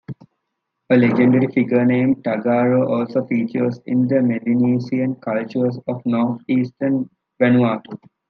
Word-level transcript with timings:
A 0.89 0.97
legendary 0.97 1.45
figure 1.53 1.85
named 1.85 2.23
Tagaro 2.23 2.89
also 2.89 3.23
features 3.27 3.79
in 3.85 4.07
the 4.07 4.19
Melanesian 4.19 5.13
cultures 5.17 5.77
of 5.87 6.01
north-eastern 6.07 7.07
Vanuatu. 7.39 7.99